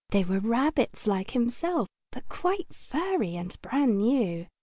[0.09, 4.47] They were rabbits like himself, but quite furry and brand new.